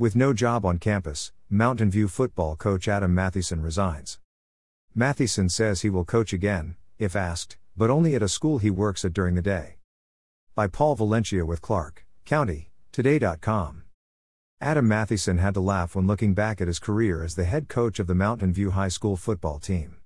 [0.00, 4.18] With no job on campus, Mountain View football coach Adam Mathieson resigns.
[4.94, 9.04] Mathieson says he will coach again, if asked, but only at a school he works
[9.04, 9.76] at during the day.
[10.54, 13.82] By Paul Valencia with Clark County, Today.com.
[14.58, 17.98] Adam Mathieson had to laugh when looking back at his career as the head coach
[17.98, 19.98] of the Mountain View High School football team.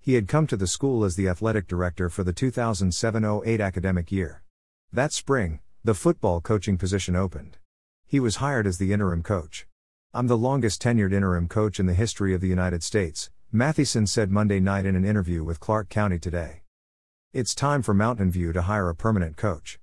[0.00, 4.10] He had come to the school as the athletic director for the 2007 08 academic
[4.10, 4.44] year.
[4.90, 7.58] That spring, the football coaching position opened.
[8.12, 9.66] He was hired as the interim coach.
[10.12, 14.30] I'm the longest tenured interim coach in the history of the United States, Mathieson said
[14.30, 16.60] Monday night in an interview with Clark County Today.
[17.32, 19.78] It's time for Mountain View to hire a permanent coach.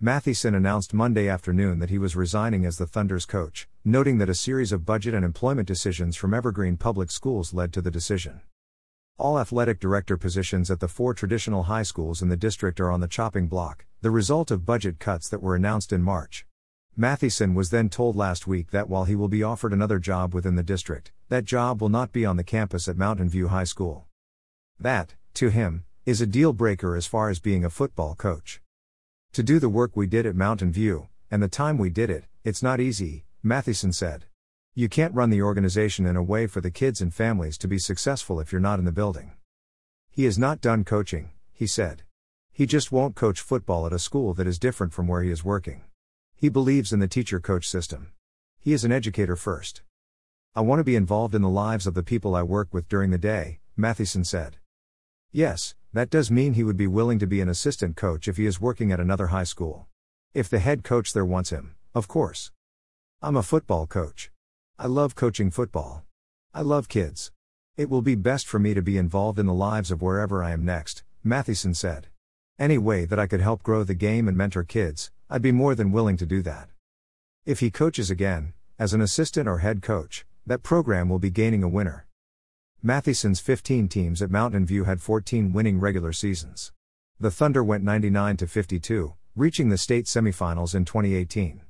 [0.00, 4.36] Mathieson announced Monday afternoon that he was resigning as the Thunder's coach, noting that a
[4.36, 8.40] series of budget and employment decisions from Evergreen Public Schools led to the decision.
[9.16, 13.00] All athletic director positions at the four traditional high schools in the district are on
[13.00, 16.46] the chopping block, the result of budget cuts that were announced in March.
[17.00, 20.56] Mathieson was then told last week that while he will be offered another job within
[20.56, 24.08] the district, that job will not be on the campus at Mountain View High School.
[24.80, 28.60] That, to him, is a deal breaker as far as being a football coach.
[29.34, 32.24] To do the work we did at Mountain View, and the time we did it,
[32.42, 34.24] it's not easy, Mathieson said.
[34.74, 37.78] You can't run the organization in a way for the kids and families to be
[37.78, 39.34] successful if you're not in the building.
[40.10, 42.02] He is not done coaching, he said.
[42.50, 45.44] He just won't coach football at a school that is different from where he is
[45.44, 45.82] working.
[46.40, 48.12] He believes in the teacher coach system.
[48.60, 49.82] He is an educator first.
[50.54, 53.10] I want to be involved in the lives of the people I work with during
[53.10, 54.58] the day, Mathieson said.
[55.32, 58.46] Yes, that does mean he would be willing to be an assistant coach if he
[58.46, 59.88] is working at another high school.
[60.32, 62.52] If the head coach there wants him, of course.
[63.20, 64.30] I'm a football coach.
[64.78, 66.04] I love coaching football.
[66.54, 67.32] I love kids.
[67.76, 70.52] It will be best for me to be involved in the lives of wherever I
[70.52, 72.06] am next, Mathieson said.
[72.60, 75.74] Any way that I could help grow the game and mentor kids, I'd be more
[75.74, 76.70] than willing to do that.
[77.44, 81.62] If he coaches again, as an assistant or head coach, that program will be gaining
[81.62, 82.06] a winner.
[82.82, 86.72] Mathieson's 15 teams at Mountain View had 14 winning regular seasons.
[87.20, 91.60] The Thunder went 99 to 52, reaching the state semifinals in 2018.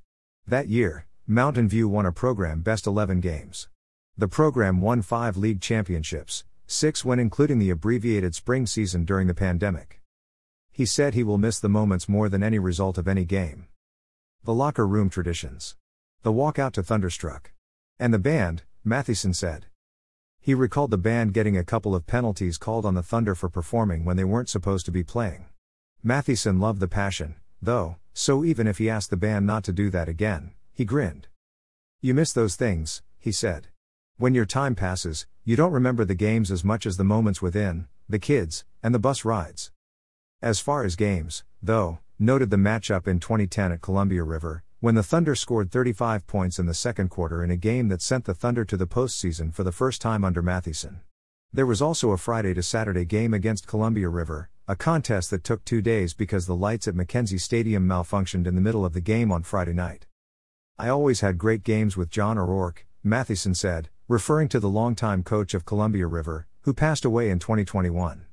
[0.46, 3.68] That year, Mountain View won a program best 11 games.
[4.16, 9.34] The program won 5 league championships, 6 when including the abbreviated spring season during the
[9.34, 9.97] pandemic.
[10.78, 13.66] He said he will miss the moments more than any result of any game.
[14.44, 15.74] The locker room traditions.
[16.22, 17.50] The walkout to Thunderstruck.
[17.98, 19.66] And the band, Mathieson said.
[20.38, 24.04] He recalled the band getting a couple of penalties called on the Thunder for performing
[24.04, 25.46] when they weren't supposed to be playing.
[26.04, 29.90] Mathieson loved the passion, though, so even if he asked the band not to do
[29.90, 31.26] that again, he grinned.
[32.00, 33.66] You miss those things, he said.
[34.16, 37.88] When your time passes, you don't remember the games as much as the moments within,
[38.08, 39.72] the kids, and the bus rides.
[40.40, 45.02] As far as games, though, noted the matchup in 2010 at Columbia River, when the
[45.02, 48.64] Thunder scored 35 points in the second quarter in a game that sent the Thunder
[48.66, 51.00] to the postseason for the first time under Mathieson.
[51.52, 55.64] There was also a Friday to Saturday game against Columbia River, a contest that took
[55.64, 59.32] two days because the lights at McKenzie Stadium malfunctioned in the middle of the game
[59.32, 60.06] on Friday night.
[60.78, 65.52] I always had great games with John O'Rourke, Mathieson said, referring to the longtime coach
[65.52, 68.26] of Columbia River, who passed away in 2021.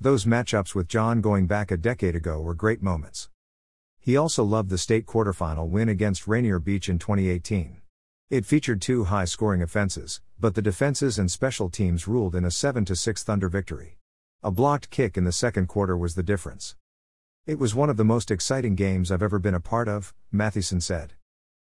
[0.00, 3.30] Those matchups with John going back a decade ago were great moments.
[3.98, 7.78] He also loved the state quarterfinal win against Rainier Beach in 2018.
[8.30, 12.50] It featured two high scoring offenses, but the defenses and special teams ruled in a
[12.52, 13.98] 7 6 Thunder victory.
[14.40, 16.76] A blocked kick in the second quarter was the difference.
[17.44, 20.80] It was one of the most exciting games I've ever been a part of, Mathieson
[20.80, 21.14] said.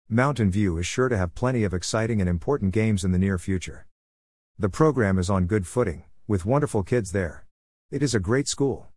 [0.08, 3.38] Mountain View is sure to have plenty of exciting and important games in the near
[3.38, 3.86] future.
[4.58, 7.44] The program is on good footing, with wonderful kids there.
[7.90, 8.88] It is a great school.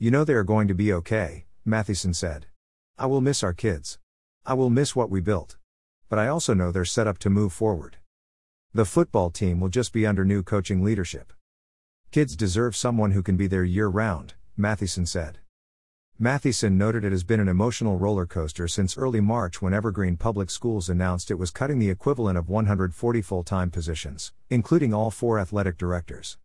[0.00, 2.46] You know they are going to be okay, Mathieson said.
[2.98, 4.00] I will miss our kids.
[4.44, 5.56] I will miss what we built.
[6.08, 7.98] But I also know they're set up to move forward.
[8.74, 11.32] The football team will just be under new coaching leadership.
[12.10, 15.38] Kids deserve someone who can be there year round, Mathieson said.
[16.18, 20.50] Mathieson noted it has been an emotional roller coaster since early March when Evergreen Public
[20.50, 25.38] Schools announced it was cutting the equivalent of 140 full time positions, including all four
[25.38, 26.36] athletic directors.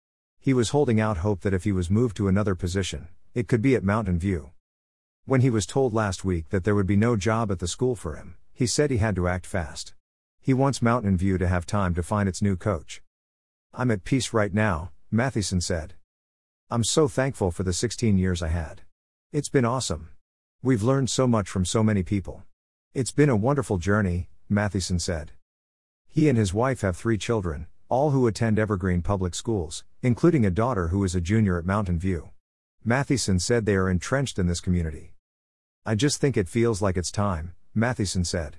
[0.46, 3.64] He was holding out hope that if he was moved to another position, it could
[3.64, 4.52] be at Mountain View.
[5.26, 7.96] When he was told last week that there would be no job at the school
[7.96, 9.96] for him, he said he had to act fast.
[10.40, 13.02] He wants Mountain View to have time to find its new coach.
[13.74, 15.96] I'm at peace right now, Mathieson said.
[16.70, 18.84] I'm so thankful for the 16 years I had.
[19.32, 20.10] It's been awesome.
[20.62, 22.44] We've learned so much from so many people.
[22.94, 25.32] It's been a wonderful journey, Mathieson said.
[26.08, 30.50] He and his wife have three children, all who attend Evergreen Public Schools, including a
[30.50, 32.32] daughter who is a junior at Mountain View.
[32.84, 35.14] Mathieson said they are entrenched in this community.
[35.86, 38.58] I just think it feels like it's time, Mathieson said.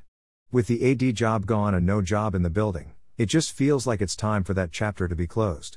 [0.53, 4.01] With the AD job gone and no job in the building, it just feels like
[4.01, 5.75] it's time for that chapter to be closed.